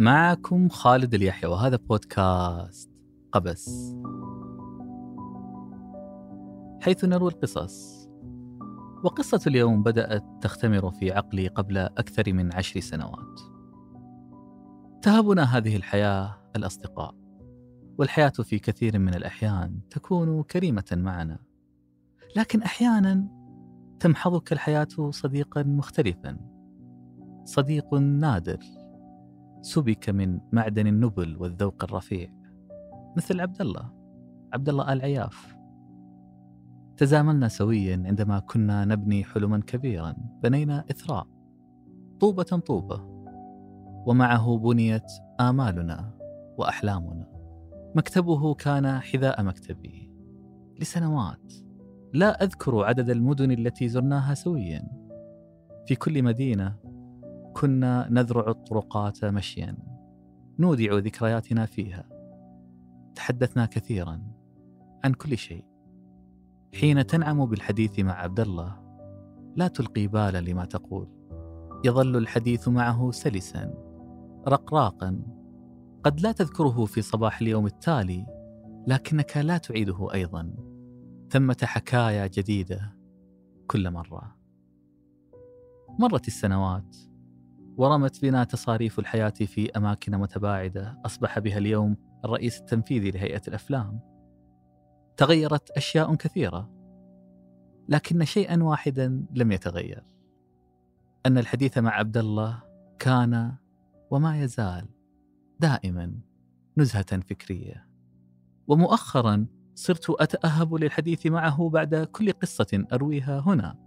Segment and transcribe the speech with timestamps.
[0.00, 2.90] معكم خالد اليحيى وهذا بودكاست
[3.32, 3.94] قبس.
[6.82, 8.08] حيث نروي القصص.
[9.04, 13.40] وقصة اليوم بدأت تختمر في عقلي قبل أكثر من عشر سنوات.
[15.02, 17.14] تهبنا هذه الحياة الأصدقاء
[17.98, 21.38] والحياة في كثير من الأحيان تكون كريمة معنا.
[22.36, 23.28] لكن أحيانا
[24.00, 26.38] تمحضك الحياة صديقا مختلفا
[27.44, 28.77] صديق نادر.
[29.60, 32.32] سبك من معدن النبل والذوق الرفيع.
[33.16, 33.92] مثل عبد الله
[34.52, 35.58] عبد الله آل عياف.
[36.96, 41.26] تزاملنا سويا عندما كنا نبني حلما كبيرا بنينا إثراء.
[42.20, 43.00] طوبة طوبة.
[44.06, 46.14] ومعه بنيت آمالنا
[46.58, 47.28] وأحلامنا.
[47.94, 50.12] مكتبه كان حذاء مكتبي.
[50.80, 51.52] لسنوات.
[52.14, 54.88] لا أذكر عدد المدن التي زرناها سويا.
[55.86, 56.76] في كل مدينة
[57.58, 59.76] كنا نذرع الطرقات مشيا
[60.58, 62.08] نودع ذكرياتنا فيها.
[63.14, 64.22] تحدثنا كثيرا
[65.04, 65.64] عن كل شيء.
[66.74, 68.80] حين تنعم بالحديث مع عبد الله
[69.56, 71.08] لا تلقي بالا لما تقول.
[71.84, 73.74] يظل الحديث معه سلسا
[74.48, 75.22] رقراقا.
[76.04, 78.26] قد لا تذكره في صباح اليوم التالي
[78.86, 80.54] لكنك لا تعيده أيضا.
[81.30, 82.96] ثمة حكايا جديدة
[83.66, 84.36] كل مرة.
[85.98, 86.96] مرت السنوات
[87.78, 94.00] ورمت بنا تصاريف الحياة في أماكن متباعدة أصبح بها اليوم الرئيس التنفيذي لهيئة الأفلام.
[95.16, 96.70] تغيرت أشياء كثيرة،
[97.88, 100.04] لكن شيئا واحدا لم يتغير.
[101.26, 102.62] أن الحديث مع عبد الله
[102.98, 103.54] كان
[104.10, 104.88] وما يزال
[105.60, 106.14] دائما
[106.76, 107.88] نزهة فكرية.
[108.68, 113.78] ومؤخرا صرت أتأهب للحديث معه بعد كل قصة أرويها هنا.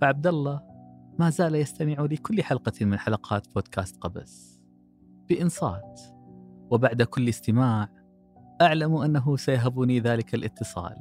[0.00, 0.73] فعبد الله
[1.18, 4.60] ما زال يستمع لكل حلقة من حلقات بودكاست قبس.
[5.28, 6.00] بإنصات.
[6.70, 7.88] وبعد كل استماع
[8.62, 10.96] أعلم أنه سيهبني ذلك الاتصال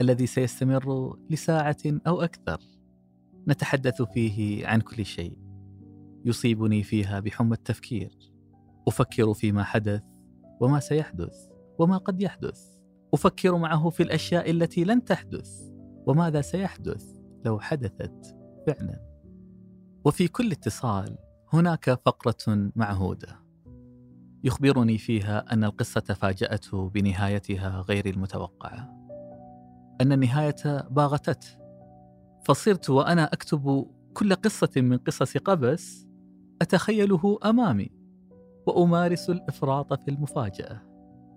[0.00, 2.58] الذي سيستمر لساعة أو أكثر.
[3.48, 5.38] نتحدث فيه عن كل شيء.
[6.24, 8.18] يصيبني فيها بحمى التفكير.
[8.88, 10.02] أفكر فيما حدث
[10.60, 11.34] وما سيحدث
[11.78, 12.60] وما قد يحدث.
[13.14, 15.72] أفكر معه في الأشياء التي لن تحدث
[16.06, 17.04] وماذا سيحدث
[17.44, 19.11] لو حدثت فعلا.
[20.04, 21.18] وفي كل اتصال
[21.52, 23.42] هناك فقرة معهودة.
[24.44, 29.08] يخبرني فيها أن القصة فاجأته بنهايتها غير المتوقعة.
[30.00, 31.58] أن النهاية باغتته
[32.44, 36.06] فصرت وأنا أكتب كل قصة من قصص قبس
[36.62, 37.90] أتخيله أمامي
[38.66, 40.82] وأمارس الإفراط في المفاجأة.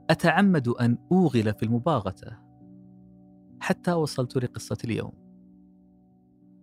[0.09, 2.37] أتعمد أن أوغل في المباغتة.
[3.59, 5.13] حتى وصلت لقصة اليوم.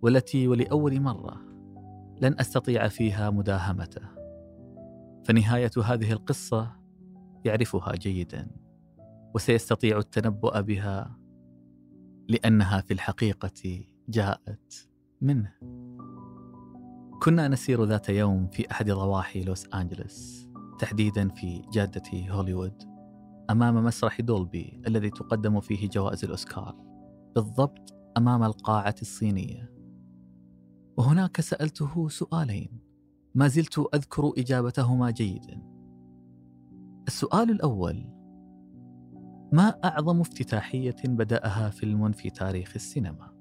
[0.02, 1.51] والتي ولأول مرة.
[2.22, 4.02] لن أستطيع فيها مداهمته.
[5.24, 6.76] فنهاية هذه القصة
[7.44, 8.50] يعرفها جيدا
[9.34, 11.18] وسيستطيع التنبؤ بها
[12.28, 14.88] لأنها في الحقيقة جاءت
[15.20, 15.52] منه.
[17.22, 22.82] كنا نسير ذات يوم في أحد ضواحي لوس أنجلوس تحديدا في جادة هوليوود
[23.50, 26.76] أمام مسرح دولبي الذي تقدم فيه جوائز الأوسكار
[27.34, 29.72] بالضبط أمام القاعة الصينية.
[30.96, 32.80] وهناك سألته سؤالين.
[33.34, 35.62] ما زلت أذكر إجابتهما جيدا.
[37.08, 38.04] السؤال الأول
[39.52, 43.32] ما أعظم افتتاحية بدأها فيلم في تاريخ السينما؟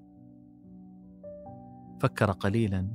[2.02, 2.88] فكر قليلا.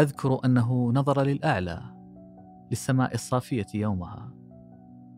[0.00, 1.82] أذكر أنه نظر للأعلى
[2.70, 4.34] للسماء الصافية يومها.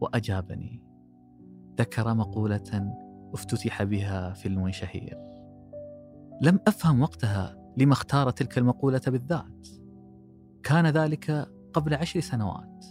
[0.00, 0.82] وأجابني
[1.78, 2.94] ذكر مقولة
[3.34, 5.18] افتتح بها فيلم شهير.
[6.42, 9.68] لم أفهم وقتها لما اختار تلك المقولة بالذات.
[10.62, 11.30] كان ذلك
[11.72, 12.86] قبل عشر سنوات.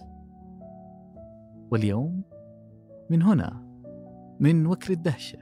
[1.72, 2.24] واليوم
[3.10, 3.66] من هنا
[4.40, 5.40] من وكر الدهشة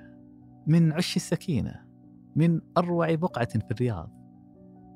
[0.68, 1.86] من عش السكينة
[2.36, 4.12] من أروع بقعة في الرياض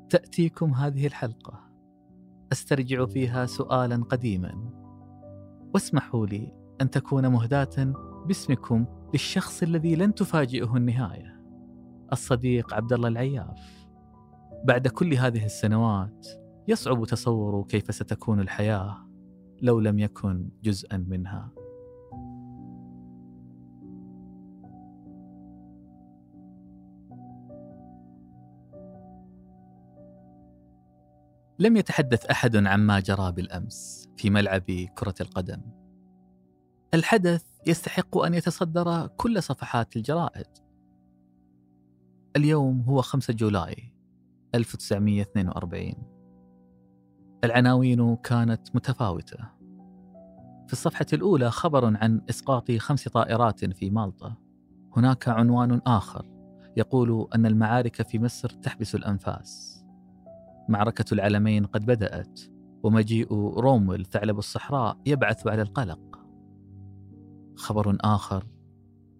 [0.09, 1.59] تأتيكم هذه الحلقة.
[2.51, 4.71] أسترجع فيها سؤالا قديما.
[5.73, 7.93] واسمحوا لي أن تكون مهداة
[8.25, 11.41] باسمكم للشخص الذي لن تفاجئه النهاية
[12.11, 13.80] الصديق عبد الله العياف.
[14.63, 16.27] بعد كل هذه السنوات
[16.67, 19.07] يصعب تصور كيف ستكون الحياة
[19.61, 21.51] لو لم يكن جزءا منها.
[31.59, 35.61] لم يتحدث أحد عما جرى بالأمس في ملعب كرة القدم.
[36.93, 40.47] الحدث يستحق أن يتصدر كل صفحات الجرائد.
[42.35, 44.00] اليوم هو 5 جولاي
[44.55, 45.93] 1942
[47.43, 49.37] العناوين كانت متفاوتة.
[50.67, 54.35] في الصفحة الأولى خبر عن إسقاط خمس طائرات في مالطا.
[54.97, 56.25] هناك عنوان آخر
[56.77, 59.83] يقول أن المعارك في مصر تحبس الأنفاس.
[60.69, 62.39] معركة العلمين قد بدأت
[62.83, 66.19] ومجيء رومول ثعلب الصحراء يبعث على القلق.
[67.55, 68.47] خبر آخر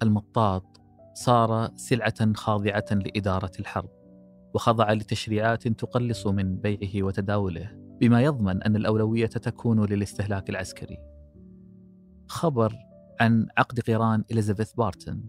[0.04, 0.82] المطاط
[1.14, 4.01] صار سلعة خاضعة لإدارة الحرب.
[4.54, 7.72] وخضع لتشريعات تقلص من بيعه وتداوله
[8.02, 10.98] بما يضمن أن الأولوية تكون للاستهلاك العسكري.
[12.28, 12.76] خبر
[13.20, 15.24] عن عقد قيران إليزابيث بارتن.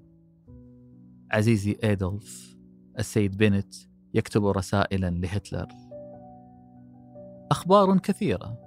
[1.31, 2.57] عزيزي إيدولف
[2.99, 3.75] السيد بنت
[4.15, 5.69] يكتب رسائلا لهتلر.
[7.51, 8.59] أخبار كثيرة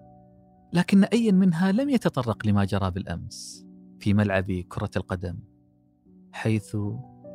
[0.73, 3.65] لكن أي منها لم يتطرق لما جرى بالأمس
[3.99, 5.39] في ملعب كرة القدم
[6.31, 6.77] حيث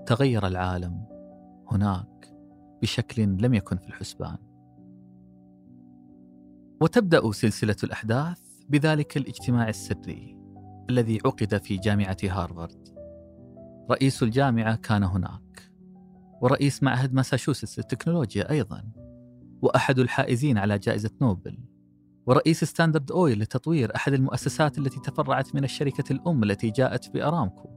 [0.06, 1.06] تغير العالم
[1.70, 2.19] هناك.
[2.82, 4.36] بشكل لم يكن في الحسبان.
[6.82, 10.36] وتبدأ سلسلة الأحداث بذلك الاجتماع السري
[10.90, 12.88] الذي عقد في جامعة هارفارد.
[13.90, 15.72] رئيس الجامعة كان هناك
[16.40, 18.84] ورئيس معهد ماساتشوستس للتكنولوجيا أيضا
[19.62, 21.58] وأحد الحائزين على جائزة نوبل
[22.26, 27.68] ورئيس Standard Oil لتطوير أحد المؤسسات التي تفرعت من الشركة الأم التي جاءت بأرامكو.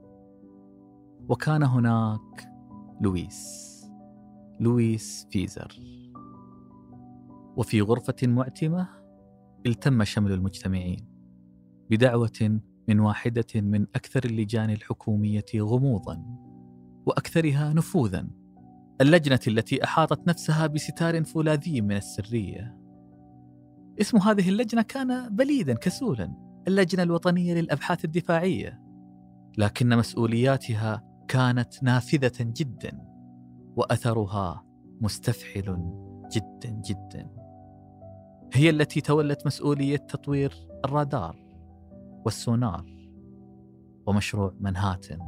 [1.30, 2.50] وكان هناك
[3.02, 3.73] لويس.
[4.60, 5.80] لويس فيزر.
[7.58, 8.88] وفي غرفة معتمة
[9.66, 11.08] التم شمل المجتمعين
[11.90, 16.24] بدعوة من واحدة من أكثر اللجان الحكومية غموضا
[17.06, 18.28] وأكثرها نفوذا
[19.02, 22.78] اللجنة التي أحاطت نفسها بستار فولاذي من السرية.
[24.02, 26.34] اسم هذه اللجنة كان بليدا كسولا
[26.68, 28.82] اللجنة الوطنية للأبحاث الدفاعية
[29.58, 33.13] لكن مسؤولياتها كانت نافذة جدا.
[33.76, 34.64] وأثرها
[35.02, 35.78] مستفحل
[36.32, 37.30] جدا جدا.
[38.54, 40.54] هي التي تولت مسؤولية تطوير
[40.86, 41.36] الرادار
[42.26, 42.86] والسونار
[44.06, 45.20] ومشروع منهاتن.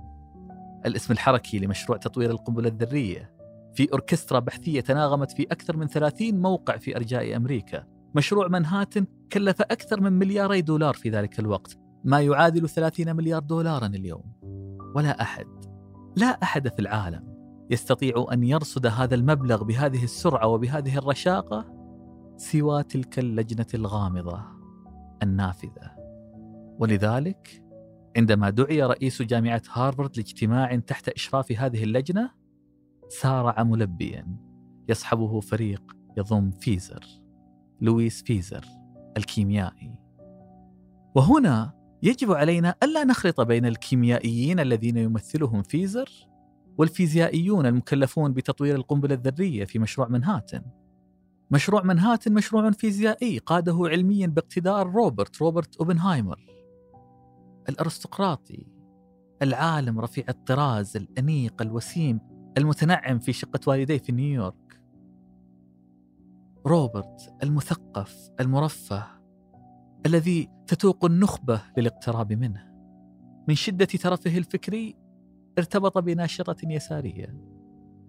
[0.85, 3.35] الاسم الحركي لمشروع تطوير القنبلة الذرية
[3.73, 7.83] في أوركسترا بحثية تناغمت في أكثر من 30 موقع في أرجاء أمريكا.
[8.15, 13.87] مشروع منهاتن كلف أكثر من ملياري دولار في ذلك الوقت ما يعادل 30 مليار دولارا
[13.87, 14.33] اليوم.
[14.95, 15.47] ولا أحد
[16.15, 17.34] لا أحد في العالم
[17.69, 21.65] يستطيع أن يرصد هذا المبلغ بهذه السرعة وبهذه الرشاقة
[22.37, 24.41] سوى تلك اللجنة الغامضة
[25.23, 25.95] النافذة.
[26.79, 27.63] ولذلك
[28.17, 32.31] عندما دعي رئيس جامعة هارفارد لاجتماع تحت إشراف هذه اللجنة
[33.09, 34.37] سارع ملبيا
[34.89, 37.05] يصحبه فريق يضم فيزر
[37.81, 38.65] لويس فيزر
[39.17, 39.95] الكيميائي.
[41.15, 41.73] وهنا
[42.03, 46.09] يجب علينا ألا نخلط بين الكيميائيين الذين يمثلهم فيزر
[46.77, 50.61] والفيزيائيون المكلفون بتطوير القنبلة الذرية في مشروع منهاتن.
[51.51, 56.39] مشروع منهاتن مشروع فيزيائي قاده علميا باقتدار روبرت روبرت أوبنهايمر.
[57.69, 58.67] الأرستقراطي
[59.41, 62.19] العالم رفيع الطراز الأنيق الوسيم
[62.57, 64.81] المتنعم في شقة والديه في نيويورك.
[66.65, 69.03] روبرت المثقف المرفه
[70.05, 72.75] الذي تتوق النخبة للاقتراب منه.
[73.47, 75.04] من شدة ترفه الفكري
[75.57, 77.55] ارتبط بناشطة يسارية.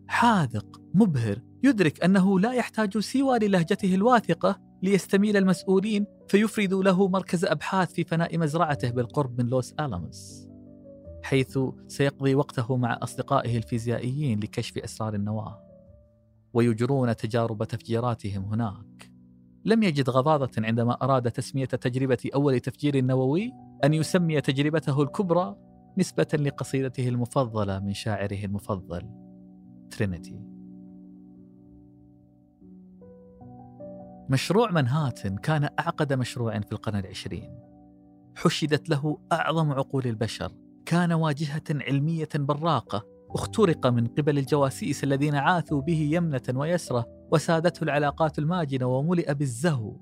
[0.08, 7.92] حاذق مبهر يدرك أنه لا يحتاج سوى للهجته الواثقة ليستميل المسؤولين فيفردوا له مركز أبحاث
[7.92, 10.48] في فناء مزرعته بالقرب من لوس آلاموس
[11.22, 15.62] حيث سيقضي وقته مع أصدقائه الفيزيائيين لكشف أسرار النواة
[16.52, 19.10] ويجرون تجارب تفجيراتهم هناك.
[19.64, 23.52] لم يجد غضاضة عندما أراد تسمية تجربة أول تفجير نووي
[23.84, 25.56] أن يسمي تجربته الكبرى
[25.98, 29.10] نسبة لقصيدته المفضلة من شاعره المفضل
[29.90, 30.56] ترينيتي
[34.30, 37.60] مشروع منهاتن كان أعقد مشروع في القرن العشرين.
[38.36, 40.52] حشدت له أعظم عقول البشر.
[40.86, 48.38] كان واجهة علمية براقة اخترق من قبل الجواسيس الذين عاثوا به يمنة ويسرة وسادته العلاقات
[48.38, 49.96] الماجنة وملئ بالزهو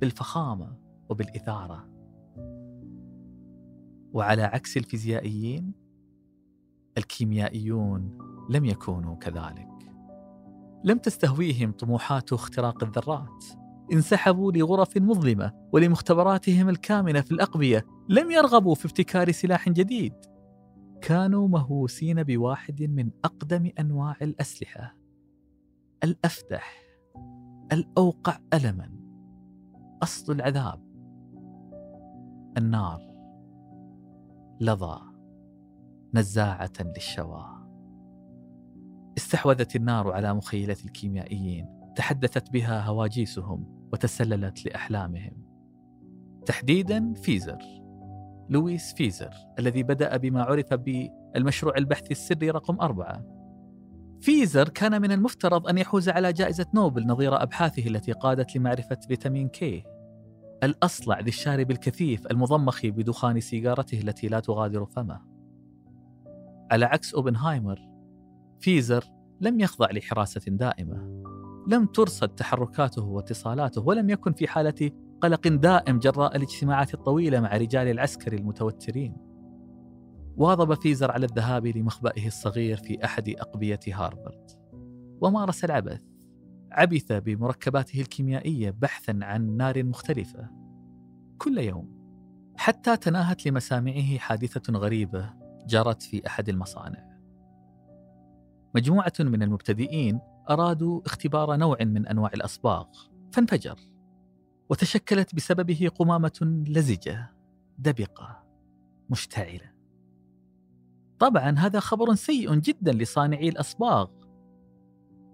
[0.00, 0.76] بالفخامة
[1.08, 1.95] وبالإثارة.
[4.12, 5.72] وعلى عكس الفيزيائيين
[6.98, 8.18] الكيميائيون
[8.50, 9.68] لم يكونوا كذلك.
[10.84, 13.44] لم تستهويهم طموحات اختراق الذرات.
[13.92, 17.86] انسحبوا لغرف مظلمة ولمختبراتهم الكامنة في الأقبية.
[18.08, 20.14] لم يرغبوا في ابتكار سلاح جديد.
[21.02, 24.96] كانوا مهووسين بواحد من أقدم أنواع الأسلحة.
[26.04, 26.72] الافدح
[27.72, 28.90] الأوقع الما.
[30.02, 30.86] أصل العذاب.
[32.58, 33.15] النار.
[34.60, 35.00] لظى
[36.14, 37.46] نزاعة للشوى.
[39.18, 45.46] استحوذت النار على مخيلة الكيميائيين تحدثت بها هواجيسهم وتسللت لأحلامهم.
[46.46, 47.58] تحديدا فيزر
[48.48, 53.24] لويس فيزر الذي بدأ بما عرف بالمشروع البحثي السري رقم أربعة.
[54.20, 59.48] فيزر كان من المفترض أن يحوز على جائزة نوبل نظير أبحاثه التي قادت لمعرفة فيتامين
[59.48, 59.84] K
[60.62, 65.20] الأصلع ذي الشارب الكثيف المضمخ بدخان سيجارته التي لا تغادر فمه.
[66.70, 67.78] على عكس أوبنهايمر
[68.60, 69.04] فيزر
[69.40, 71.22] لم يخضع لحراسة دائمة.
[71.68, 77.88] لم ترصد تحركاته واتصالاته ولم يكن في حالة قلق دائم جراء الاجتماعات الطويلة مع رجال
[77.88, 79.16] العسكر المتوترين.
[80.36, 84.50] واظب فيزر على الذهاب لمخبئه الصغير في أحد أقبية هارفارد
[85.20, 86.00] ومارس العبث.
[86.72, 90.50] عبث بمركباته الكيميائية بحثا عن نار مختلفة.
[91.38, 91.96] كل يوم
[92.56, 95.34] حتى تناهت لمسامعه حادثة غريبة
[95.66, 97.18] جرت في أحد المصانع.
[98.74, 100.20] مجموعة من المبتدئين
[100.50, 102.86] أرادوا اختبار نوع من أنواع الأصباغ
[103.32, 103.78] فانفجر
[104.68, 107.30] وتشكلت بسببه قمامة لزجة
[107.78, 108.44] دبقة
[109.10, 109.72] مشتعلة.
[111.18, 114.08] طبعا هذا خبر سيء جدا لصانعي الأصباغ.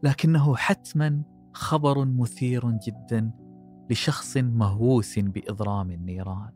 [0.03, 3.31] لكنه حتما خبر مثير جدا
[3.91, 6.53] لشخص مهووس بإضرام النيران.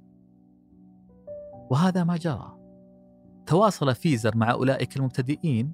[1.71, 2.59] وهذا ما جرى.
[3.47, 5.73] تواصل فيزر مع أولئك المبتدئين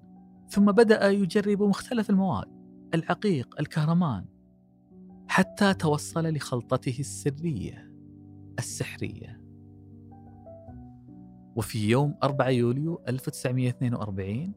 [0.49, 2.49] ثم بدأ يجرب مختلف المواد
[2.95, 4.25] العقيق الكهرمان
[5.29, 7.93] حتى توصل لخلطته السرية
[8.59, 9.43] السحرية.
[11.57, 14.52] وفي يوم 4 يوليو 1942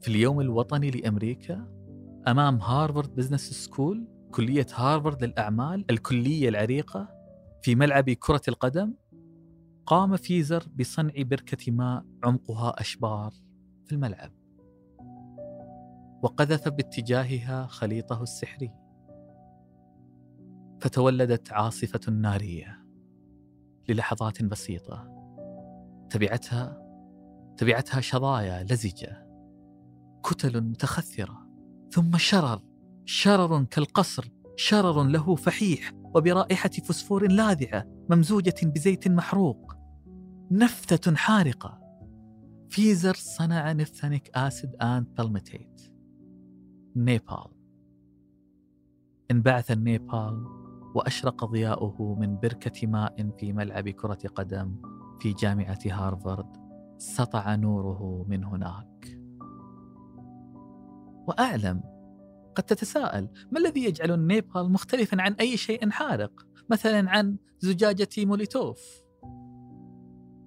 [0.00, 1.81] في اليوم الوطني لأمريكا
[2.28, 7.08] أمام Harvard Business School كلية هارفارد للأعمال الكلية العريقة
[7.62, 8.94] في ملعب كرة القدم
[9.86, 13.32] قام فيزر بصنع بركة ماء عمقها أشبار
[13.84, 14.32] في الملعب.
[16.22, 18.70] وقذف باتجاهها خليطه السحري.
[20.80, 22.84] فتولدت عاصفة نارية
[23.88, 25.08] للحظات بسيطة.
[26.10, 26.82] تبعتها
[27.56, 29.26] تبعتها شظايا لزجة
[30.24, 31.41] كتل متخثرة.
[31.92, 32.60] ثم شرر.
[33.04, 34.30] شرر كالقصر.
[34.56, 39.76] شرر له فحيح وبرائحة فسفور لاذعة ممزوجة بزيت محروق.
[40.50, 41.80] نفتة حارقة.
[42.70, 45.92] فيزر صنع naphthenic acid and palmitate
[46.96, 47.46] نابالم.
[49.30, 50.46] انبعث النابالم
[50.94, 54.76] وأشرق ضياؤه من بركة ماء في ملعب كرة قدم
[55.20, 56.56] في جامعة هارفارد
[56.98, 59.21] سطع نوره من هناك.
[61.28, 61.82] وأعلم
[62.54, 69.02] قد تتساءل ما الذي يجعل النابالم مختلفا عن أي شيء حارق مثلا عن زجاجة موليتوف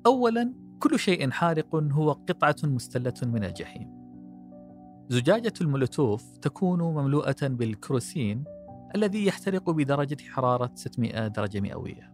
[0.05, 3.95] أولا كل شيء حارق هو قطعة مستلة من الجحيم
[5.09, 8.43] زجاجة المولوتوف تكون مملوءة بالكروسين
[8.95, 12.13] الذي يحترق بدرجة حرارة 600 درجة مئوية.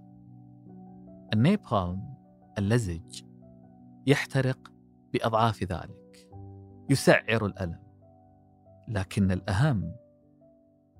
[1.33, 2.15] النيبالم
[2.57, 3.21] اللزج
[4.07, 4.71] يحترق
[5.13, 6.29] بأضعاف ذلك.
[6.89, 7.90] يسعر الألم.
[8.91, 9.95] لكن الأهم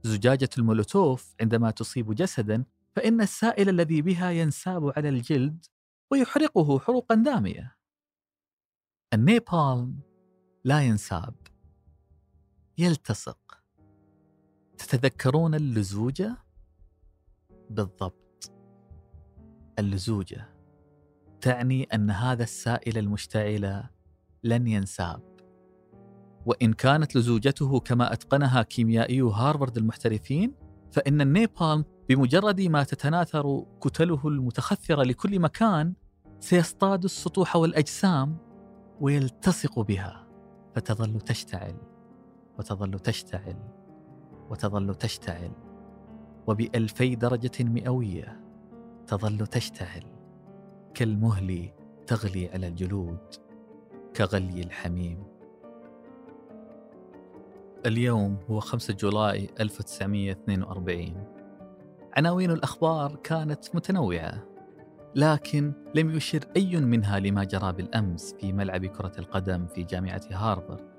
[0.04, 5.66] زجاجة المولوتوف عندما تصيب جسدا فإن السائل الذي بها ينساب على الجلد
[6.12, 7.76] ويحرقه حروقا دامية.
[9.14, 10.00] النيبالم
[10.64, 11.36] لا ينساب
[12.78, 13.64] يلتصق
[14.78, 16.38] تتذكرون اللزوجة؟
[17.70, 18.52] بالضبط
[19.80, 20.50] اللزوجة
[21.42, 23.84] تعني أن هذا السائل المشتعل
[24.44, 25.31] لن ينساب
[26.46, 30.54] وإن كانت لزوجته كما أتقنها كيميائي هارفارد المحترفين
[30.92, 35.94] فإن النيبالم بمجرد ما تتناثر كتله المتخثرة لكل مكان
[36.40, 38.38] سيصطاد السطوح والأجسام
[39.02, 40.28] ويلتصق بها.
[40.76, 41.76] فتظل تشتعل
[42.60, 43.56] وتظل تشتعل
[44.50, 45.52] وتظل تشتعل.
[46.48, 48.42] وبألفي درجة مئوية
[49.08, 50.04] تظل تشتعل.
[50.94, 51.70] كالمهل
[52.08, 53.20] تغلي على الجلود
[54.16, 55.31] كغلي الحميم.
[57.86, 61.26] اليوم هو 5 جولاي 1942
[62.18, 64.44] عناوين الأخبار كانت متنوعة
[65.16, 70.92] لكن لم يشر أي منها لما جرى بالأمس في ملعب كرة القدم في جامعة هارفارد.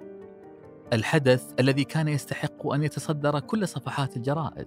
[0.93, 4.67] الحدث الذي كان يستحق أن يتصدر كل صفحات الجرائد.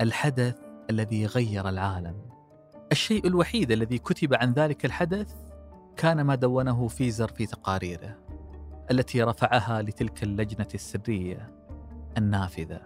[0.00, 0.56] الحدث
[0.90, 2.16] الذي غير العالم.
[2.92, 5.34] الشيء الوحيد الذي كتب عن ذلك الحدث
[5.96, 8.23] كان ما دونه فيزر في تقاريره.
[8.90, 11.50] التي رفعها لتلك اللجنة السرية
[12.18, 12.80] النافذة.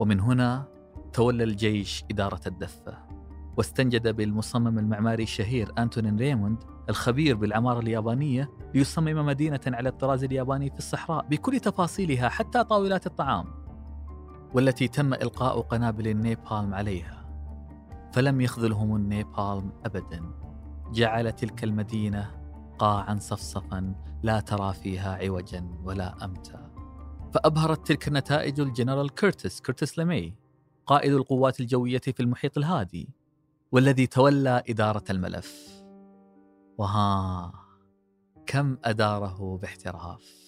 [0.00, 0.64] ومن هنا
[1.12, 2.98] تولى الجيش إدارة الدفة
[3.56, 6.58] واستنجد بالمصمم المعماري الشهير أنتونين ريموند
[6.88, 13.46] الخبير بالعمارة اليابانية ليصمم مدينة على الطراز الياباني في الصحراء بكل تفاصيلها حتى طاولات الطعام
[14.54, 17.28] والتي تم إلقاء قنابل النيبالم عليها.
[18.12, 20.22] فلم يخذلهم النيبالم أبدا.
[20.92, 22.37] جعل تلك المدينة
[22.78, 26.70] قاعا صفصفا لا ترى فيها عوجا ولا أمتا.
[27.34, 30.34] فأبهرت تلك النتائج الجنرال كيرتس كيرتس لمي
[30.86, 33.08] قائد القوات الجوية في المحيط الهادي
[33.72, 35.82] والذي تولى إدارة الملف.
[36.78, 37.52] وها
[38.46, 40.38] كم أداره باحتراف.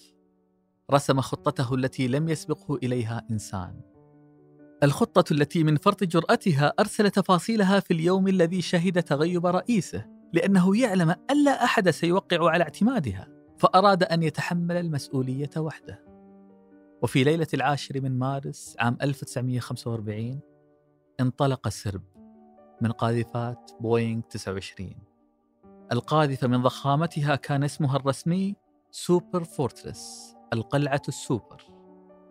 [0.91, 3.81] رسم خطته التي لم يسبقه إليها إنسان.
[4.83, 10.20] الخطة التي من فرط جرأتها أرسل تفاصيلها في اليوم الذي شهد تغيب رئيسه.
[10.33, 16.05] لأنه يعلم أن لا أحد سيوقع على اعتمادها فأراد أن يتحمل المسؤولية وحده.
[17.01, 20.39] وفي ليلة العاشر من مارس عام 1945
[21.19, 22.03] انطلق سرب
[22.81, 24.95] من قاذفات بوينغ 29
[25.91, 28.55] القاذفة من ضخامتها كان اسمها الرسمي
[28.91, 31.63] Superfortress القلعة السوبر.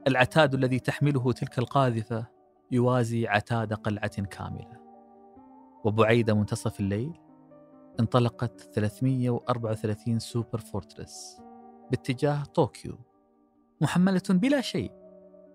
[0.07, 2.27] العتاد الذي تحمله تلك القاذفة
[2.71, 4.81] يوازي عتاد قلعة كاملة.
[5.85, 7.13] وبعيد منتصف الليل
[8.01, 11.41] انطلقت 334 Superfortress
[11.91, 12.99] باتجاه طوكيو.
[13.81, 14.93] محملة بلا شيء.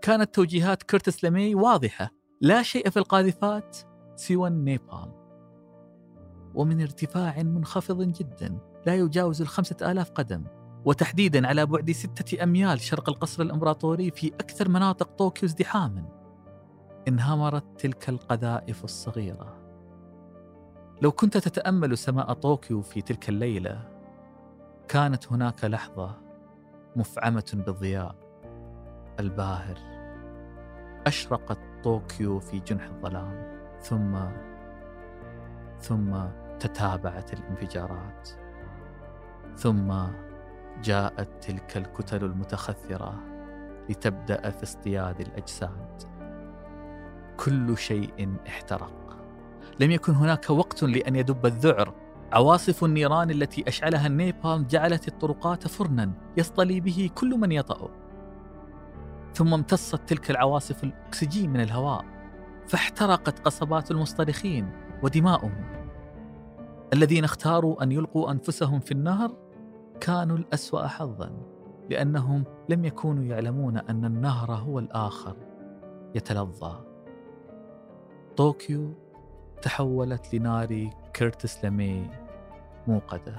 [0.02, 2.10] كانت توجيهات كرتس لمي واضحة.
[2.42, 3.78] لا شيء في القاذفات
[4.16, 5.12] سوى النابالم.
[6.56, 10.44] ومن ارتفاع منخفض جدا لا يجاوز الخمسة آلاف قدم.
[10.86, 16.06] وتحديدا على بعد ستة أميال شرق القصر الإمبراطوري في أكثر مناطق طوكيو ازدحاما.
[17.08, 19.65] انهمرت تلك القذائف الصغيرة.
[21.02, 23.80] لو كنت تتأمل سماء طوكيو في تلك الليلة
[24.88, 26.18] كانت هناك لحظة
[26.96, 28.16] مفعمة بالضياء
[29.20, 29.78] الباهر.
[31.08, 34.18] أشرقت طوكيو في جنح الظلام ثم
[35.80, 36.18] ثم
[36.60, 38.30] تتابعت الانفجارات
[39.56, 39.94] ثم
[40.84, 43.24] جاءت تلك الكتل المتخثرة
[43.90, 46.04] لتبدأ في اصطياد الأجساد.
[47.38, 49.25] كل شيء احترق.
[49.80, 51.94] لم يكن هناك وقت لأن يدب الذعر.
[52.32, 57.90] عواصف النيران التي أشعلها النيبال جعلت الطرقات فرنا يصطلي به كل من يطأ.
[59.34, 62.06] ثم امتصت تلك العواصف الأكسجين من الهواء
[62.68, 64.72] فاحترقت قصبات المصطرخين
[65.04, 65.66] ودماؤهم.
[66.94, 69.32] الذين اختاروا أن يلقوا أنفسهم في النهر
[70.02, 71.32] كانوا الأسوأ حظا
[71.90, 75.36] لأنهم لم يكونوا يعلمون أن النهر هو الآخر
[76.16, 76.84] يتلظى.
[78.38, 78.94] طوكيو
[79.66, 82.10] تحولت لنار كيرتس لمي
[82.88, 83.36] موقدة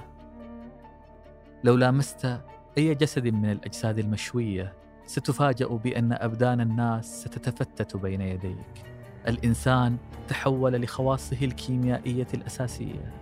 [1.63, 2.41] لو لامست
[2.77, 4.73] أي جسد من الأجساد المشوية
[5.05, 8.85] ستفاجأ بأن أبدان الناس ستتفتت بين يديك.
[9.27, 13.13] الإنسان تحول لخواصه الكيميائية الأساسية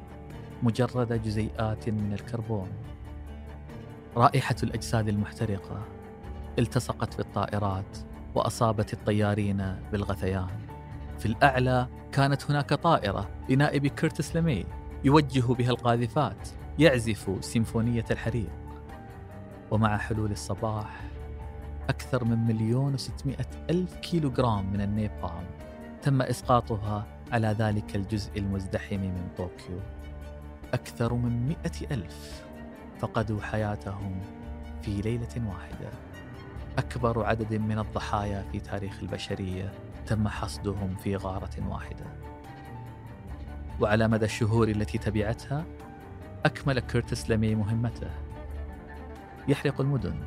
[0.63, 2.69] مجرد جزيئات من الكربون.
[4.15, 5.81] رائحة الأجساد المحترقة
[6.59, 7.97] التصقت بالطائرات
[8.35, 10.64] وأصابت الطيارين بالغثيان.
[11.19, 14.65] في الأعلى كانت هناك طائرة لنائب كيرتس لمي
[15.03, 16.49] يوجه بها القاذفات
[16.79, 18.49] يعزف سيمفونية الحريق.
[19.71, 21.01] ومع حلول الصباح
[21.89, 25.45] أكثر من مليون وستمائة ألف كيلو جرام من النابالم
[26.01, 29.79] تم إسقاطها على ذلك الجزء المزدحم من طوكيو.
[30.73, 32.43] أكثر من مئة ألف
[32.99, 34.21] فقدوا حياتهم
[34.81, 35.89] في ليلة واحدة.
[36.77, 39.73] أكبر عدد من الضحايا في تاريخ البشرية
[40.05, 42.05] تم حصدهم في غارة واحدة.
[43.79, 45.65] وعلى مدى الشهور التي تبعتها
[46.45, 48.09] أكمل كيرتس لمي مهمته.
[49.47, 50.23] يحرق المدن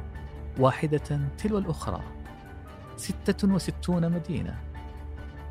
[0.59, 2.03] واحدة تلو الأخرى
[2.97, 4.59] ستة وستون مدينة.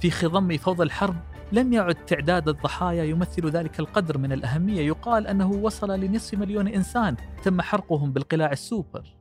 [0.01, 1.15] في خضم فوضى الحرب
[1.51, 4.81] لم يعد تعداد الضحايا يمثل ذلك القدر من الأهمية.
[4.81, 9.15] يقال أنه وصل لنصف مليون إنسان تم حرقهم بالقلاع السوبر.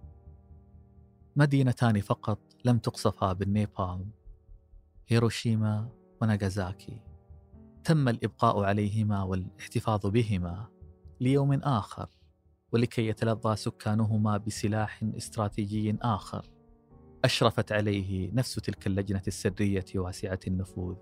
[1.36, 4.06] مدينتان فقط لم تقصفا بالنيبال.
[5.08, 5.88] هيروشيما
[6.22, 7.00] وناغازاكي.
[7.84, 10.68] تم الإبقاء عليهما والاحتفاظ بهما
[11.20, 12.08] ليوم آخر
[12.72, 16.46] ولكي يتلظى سكانهما بسلاح استراتيجي آخر.
[17.24, 20.96] أشرفت عليه نفس تلك اللجنة السرية واسعة النفوذ.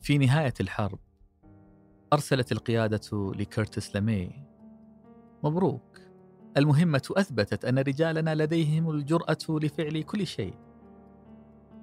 [0.00, 0.98] في نهاية الحرب
[2.12, 4.44] أرسلت القيادة لكيرتس لامي.
[5.44, 6.00] مبروك.
[6.56, 10.67] المهمة أثبتت أن رجالنا لديهم الجرأة لفعل كل شيء.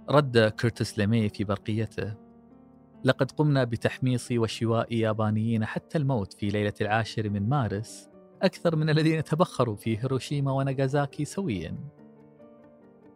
[0.10, 2.14] رد كيرتس لامي في برقيته.
[3.04, 8.10] لقد قمنا بتحميص وشواء يابانيين حتى الموت في ليلة العاشر من مارس
[8.42, 11.78] أكثر من الذين تبخروا في هيروشيما وناغازاكي سويا.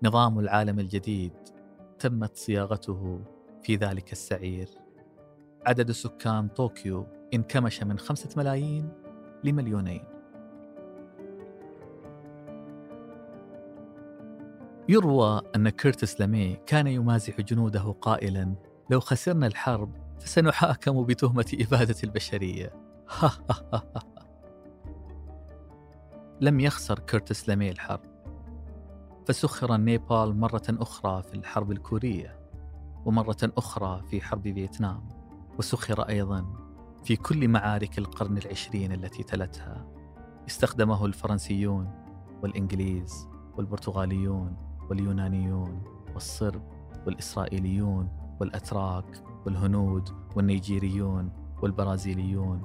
[0.03, 1.33] نظام العالم الجديد
[1.99, 3.21] تمت صياغته
[3.63, 4.69] في ذلك السعير.
[5.65, 8.89] عدد سكان طوكيو انكمش من خمسة ملايين
[9.43, 10.03] لمليونين.
[14.89, 18.55] يروى أن كيرتس لامي كان يمازح جنوده قائلا
[18.89, 22.73] لو خسرنا الحرب فسنحاكم بتهمة إبادة البشرية.
[26.41, 28.01] لم يخسر كيرتس لامي الحرب
[29.27, 32.39] فسخر النابالم مرة أخرى في الحرب الكورية
[33.05, 35.09] ومرة أخرى في حرب فيتنام
[35.57, 36.45] وسخر أيضا
[37.03, 39.87] في كل معارك القرن العشرين التي تلتها.
[40.47, 41.91] استخدمه الفرنسيون
[42.43, 45.81] والإنجليز والبرتغاليون واليونانيون
[46.13, 46.61] والصرب
[47.07, 52.61] والإسرائيليون والأتراك والهنود والنيجيريون والبرازيليون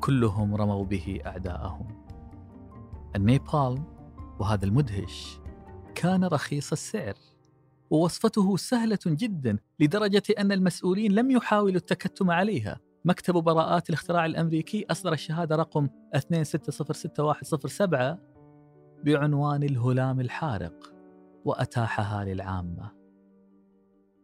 [0.00, 1.86] كلهم رموا به أعداءهم.
[3.16, 3.82] النيبال
[4.40, 5.38] وهذا المدهش
[5.94, 7.14] كان رخيص السعر
[7.90, 12.80] ووصفته سهلة جدا لدرجة أن المسؤولين لم يحاولوا التكتم عليها.
[13.04, 18.18] مكتب براءات الاختراع الأمريكي أصدر الشهادة رقم 266107
[19.04, 20.97] بعنوان الهلام الحارق.
[21.44, 22.92] وأتاحها للعامة.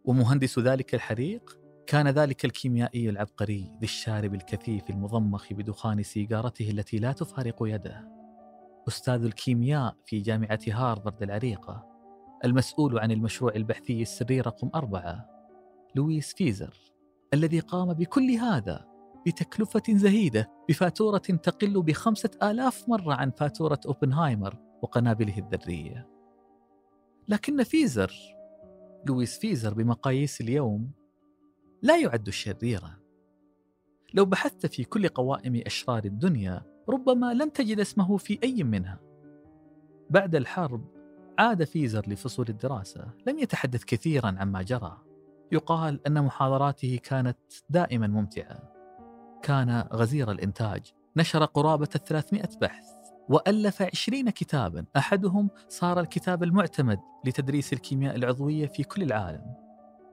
[0.04, 7.12] ومهندس ذلك الحريق كان ذلك الكيميائي العبقري ذي الشارب الكثيف المضمخ بدخان سيجارته التي لا
[7.12, 8.14] تفارق يده.
[8.88, 11.86] أستاذ الكيمياء في جامعة هارفارد العريقة
[12.44, 15.28] المسؤول عن المشروع البحثي السري رقم أربعة
[15.94, 16.74] لويس فيزر
[17.34, 18.86] الذي قام بكل هذا
[19.26, 26.13] بتكلفة زهيدة بفاتورة تقل بخمسة آلاف مرة عن فاتورة أوبنهايمر وقنابله الذرية.
[27.28, 28.12] لكن فيزر
[29.06, 30.90] لويس فيزر بمقاييس اليوم
[31.82, 32.90] لا يعد شريرا.
[34.14, 39.00] لو بحثت في كل قوائم أشرار الدنيا ربما لن تجد اسمه في أي منها.
[40.10, 40.84] بعد الحرب
[41.38, 44.98] عاد فيزر لفصول الدراسة لم يتحدث كثيرا عما جرى.
[45.52, 47.38] يقال أن محاضراته كانت
[47.70, 48.72] دائما ممتعة.
[49.42, 52.93] كان غزير الإنتاج نشر قرابة 300 بحث.
[53.28, 54.84] وألف عشرين كتابا.
[54.96, 59.54] أحدهم صار الكتاب المعتمد لتدريس الكيمياء العضوية في كل العالم.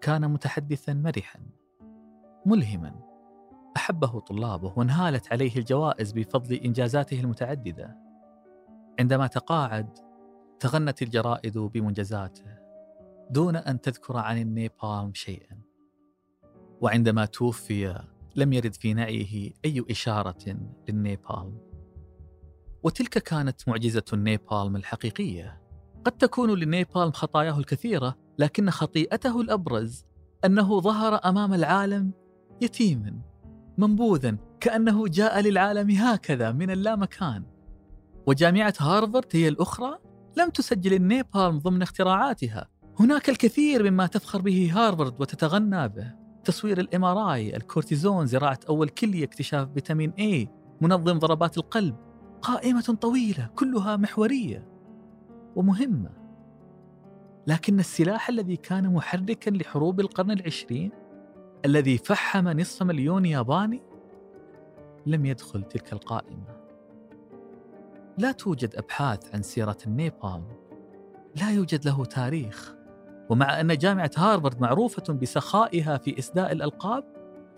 [0.02, 1.40] كان متحدثا مرحا.
[2.46, 2.96] ملهما.
[3.78, 7.98] أحبه طلابه وانهالت عليه الجوائز بفضل إنجازاته المتعددة.
[9.00, 9.98] عندما تقاعد
[10.60, 12.46] تغنت الجرائد بمنجزاته
[13.30, 15.58] دون أن تذكر عن النيبالم شيئا.
[16.82, 18.04] وعندما توفي
[18.36, 20.58] لم يرد في نعيه أي إشارة
[20.90, 21.71] للنيبالم
[22.84, 25.62] وتلك كانت معجزة النيبالم الحقيقية.
[26.06, 30.06] قد تكون للنيبالم خطاياه الكثيرة لكن خطيئته الأبرز
[30.46, 32.12] أنه ظهر أمام العالم
[32.62, 33.22] يتيما
[33.78, 37.44] منبوذا كأنه جاء للعالم هكذا من اللامكان.
[38.28, 39.98] وجامعة هارفارد هي الأخرى
[40.38, 42.68] لم تسجل النيبالم ضمن اختراعاتها.
[43.00, 46.14] هناك الكثير مما تفخر به هارفارد وتتغنى به.
[46.44, 50.50] تصوير ال MRI الكورتيزون زراعة أول كلية اكتشاف فيتامين K
[50.82, 52.11] منظم ضربات القلب.
[52.42, 54.68] قائمة طويلة كلها محورية
[55.56, 56.10] ومهمة.
[57.48, 60.92] لكن السلاح الذي كان محركا لحروب القرن العشرين
[61.66, 63.82] الذي فحم نصف مليون ياباني
[65.06, 66.62] لم يدخل تلك القائمة.
[68.18, 70.44] لا توجد أبحاث عن سيرة النابالم.
[71.36, 72.76] لا يوجد له تاريخ.
[73.30, 77.04] ومع أن جامعة هارفارد معروفة بسخائها في إسداء الألقاب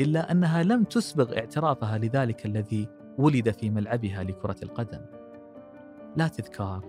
[0.02, 5.02] إلا أنها لم تسبغ اعترافها لذلك الذي ولد في ملعبها لكرة القدم.
[6.16, 6.86] لا تذكار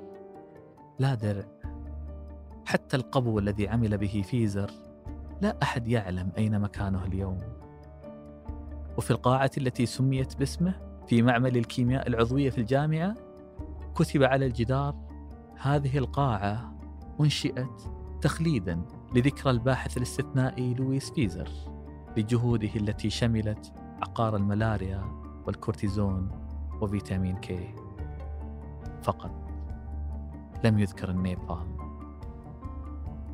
[0.99, 1.45] لا درع
[2.67, 4.71] حتى القبو الذي عمل به فيزر
[5.43, 7.39] لا أحد يعلم أين مكانه اليوم.
[8.99, 10.75] وفي القاعة التي سميت باسمه
[11.07, 13.15] في معمل الكيمياء العضوية في الجامعة
[13.95, 14.95] كتب على الجدار
[15.61, 16.79] هذه القاعة
[17.21, 17.83] أنشئت
[18.21, 18.83] تخليدا
[19.15, 21.49] لذكرى الباحث الاستثنائي لويس فيزر
[22.17, 26.31] لجهوده التي شملت عقار الملاريا والكورتيزون
[26.81, 27.75] وفيتامين K
[29.03, 29.31] فقط.
[30.65, 31.77] لم يذكر النابالم.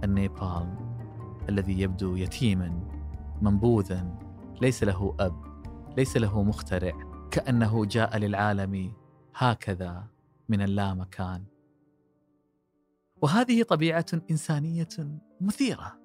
[0.04, 0.74] النابالم
[1.48, 2.80] الذي يبدو يتيما
[3.42, 4.18] منبوذا
[4.60, 5.34] ليس له أب
[5.96, 6.92] ليس له مخترع
[7.30, 8.92] كأنه جاء للعالم
[9.34, 10.06] هكذا
[10.48, 11.44] من اللامكان.
[13.22, 14.88] وهذه طبيعة إنسانية
[15.40, 16.00] مثيرة.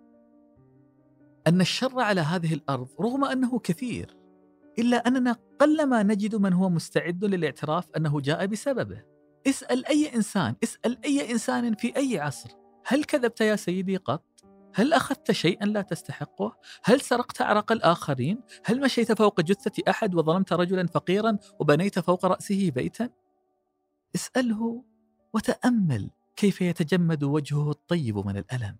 [1.48, 4.25] أن الشر على هذه الأرض رغم أنه كثير
[4.80, 9.04] إلا أننا قلما نجد من هو مستعد للاعتراف أنه جاء بسببه.
[9.48, 12.50] اسأل أي إنسان اسأل أي إنسان في أي عصر.
[12.86, 14.24] هل كذبت يا سيدي قط؟
[14.74, 20.54] هل أخذت شيئا لا تستحقه؟ هل سرقت اعراق الآخرين؟ هل مشيت فوق جثة أحد وظلمت
[20.54, 23.10] رجلا فقيرا وبنيت فوق رأسه بيتا؟
[24.16, 24.84] اسأله
[25.34, 28.76] وتأمل كيف يتجمد وجهه الطيب من الألم.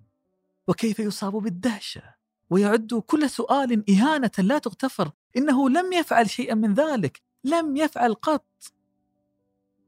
[0.68, 2.02] وكيف يصاب بالدهشة.
[2.50, 8.46] ويعد كل سؤال إهانة لا تغتفر إنه لم يفعل شيئا من ذلك لم يفعل قط.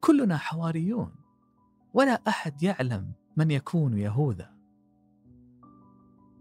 [0.01, 1.15] كلنا حواريون
[1.93, 4.57] ولا أحد يعلم من يكون يهوذا.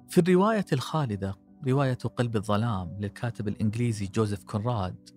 [0.09, 1.39] في الرواية الخالدة
[1.69, 5.11] رواية قلب الظلام للكاتب الإنجليزي جوزيف كونراد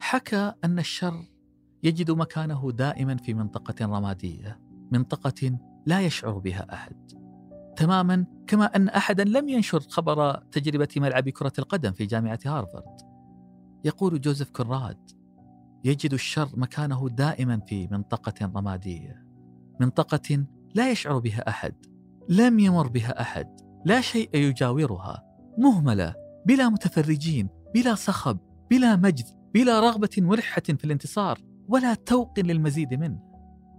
[0.00, 1.24] حكى أن الشر
[1.82, 4.60] يجد مكانه دائما في منطقة رمادية
[4.92, 7.12] منطقة لا يشعر بها أحد.
[7.76, 12.96] تماما كما أن أحدا لم ينشر خبر تجربة ملعب كرة القدم في جامعة هارفارد.
[13.84, 15.10] يقول جوزيف كراد
[15.84, 19.26] يجد الشر مكانه دائما في منطقة رمادية
[19.80, 21.74] منطقة لا يشعر بها أحد
[22.28, 25.24] لم يمر بها أحد لا شيء يجاورها
[25.58, 26.14] مهملة
[26.46, 28.38] بلا متفرجين بلا صخب
[28.70, 33.20] بلا مجد بلا رغبة ملحة في الانتصار ولا توق للمزيد منه.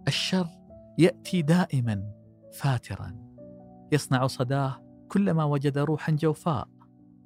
[0.08, 0.48] الشر
[0.98, 2.04] يأتي دائما
[2.54, 3.27] فاترا.
[3.92, 6.68] يصنع صداه كلما وجد روحا جوفاء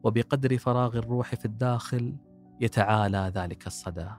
[0.04, 2.15] وبقدر فراغ الروح في الداخل
[2.62, 4.10] يتعالى ذلك الصدى.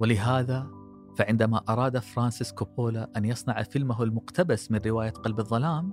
[0.00, 0.70] ولهذا
[1.16, 5.92] فعندما أراد فرانسيس كوبولا أن يصنع فيلمه المقتبس من رواية قلب الظلام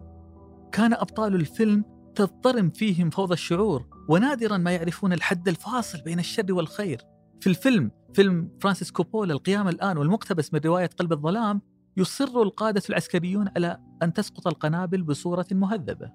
[0.71, 7.01] كان أبطال الفيلم تضطرم فيهم فوضى الشعور ونادرا ما يعرفون الحد الفاصل بين الشر والخير.
[7.39, 11.61] في الفيلم فيلم فرانسيس كوبولا القيامة الآن والمقتبس من رواية قلب الظلام
[11.97, 16.11] يصر القادة العسكريون على أن تسقط القنابل بصورة مهذبة.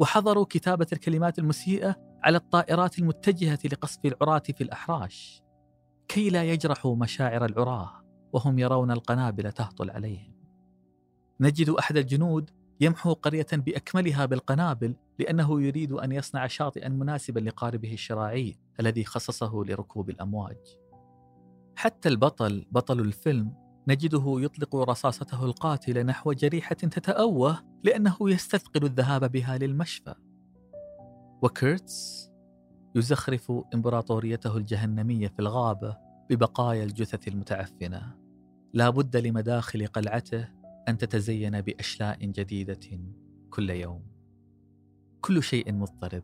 [0.00, 5.42] وحظروا كتابة الكلمات المسيئة على الطائرات المتجهة لقصف العراة في الأحراش.
[6.08, 10.34] كي لا يجرحوا مشاعر العراة وهم يرون القنابل تهطل عليهم.
[11.40, 12.50] نجد أحد الجنود
[12.80, 20.10] يمحو قرية بأكملها بالقنابل لأنه يريد أن يصنع شاطئا مناسبا لقاربه الشراعي الذي خصصه لركوب
[20.10, 20.56] الأمواج.
[21.76, 29.58] حتى البطل بطل الفيلم نجده يطلق رصاصته القاتلة نحو جريحة تتأوه لأنه يستثقل الذهاب بها
[29.58, 30.14] للمشفى
[31.42, 32.30] وكيرتس
[32.94, 35.96] يزخرف إمبراطوريته الجهنمية في الغابة
[36.30, 38.16] ببقايا الجثث المتعفنة
[38.72, 40.48] لا بد لمداخل قلعته
[40.88, 43.00] أن تتزين بأشلاء جديدة
[43.50, 44.06] كل يوم
[45.20, 46.22] كل شيء مضطرب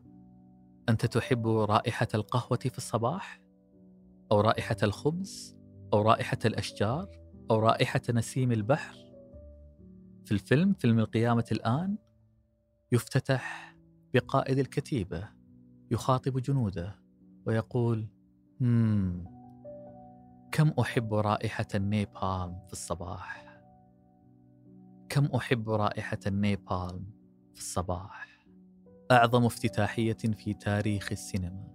[0.89, 3.41] أنت تحب رائحة القهوة في الصباح؟
[4.31, 5.57] أو رائحة الخبز؟
[5.93, 7.20] أو رائحة الأشجار؟
[7.51, 8.95] أو رائحة نسيم البحر؟
[10.25, 11.97] في الفيلم فيلم القيامة الآن
[12.91, 13.75] يفتتح
[14.13, 15.29] بقائد الكتيبة
[15.91, 16.95] يخاطب جنوده
[17.45, 18.07] ويقول
[18.59, 19.23] مم
[20.51, 23.61] كم أحب رائحة النيبالم في الصباح؟
[25.09, 27.05] كم أحب رائحة النيبالم
[27.53, 28.45] في الصباح؟
[29.11, 31.67] أعظم افتتاحية في تاريخ السينما.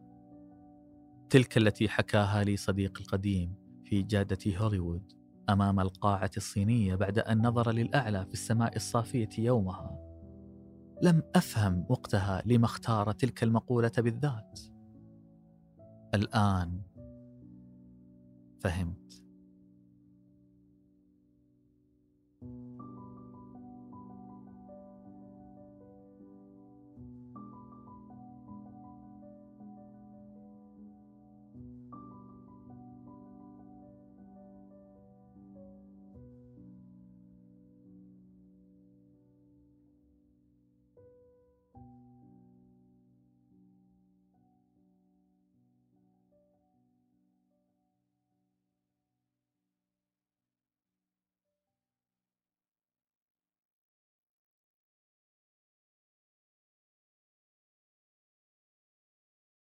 [1.31, 5.16] تلك التي حكاها لي صديقي القديم في جادة هوليوود.
[5.51, 9.99] أمام القاعة الصينية بعد أن نظر للأعلى في السماء الصافية يومها.
[11.03, 14.61] لم أفهم وقتها لما اختار تلك المقولة بالذات.
[16.15, 16.81] الآن
[18.61, 19.26] فهمت.